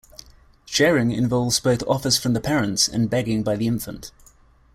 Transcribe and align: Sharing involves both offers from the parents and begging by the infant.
Sharing 0.65 1.11
involves 1.11 1.59
both 1.59 1.83
offers 1.83 2.17
from 2.17 2.33
the 2.33 2.41
parents 2.41 2.87
and 2.87 3.07
begging 3.07 3.43
by 3.43 3.55
the 3.55 3.67
infant. 3.67 4.09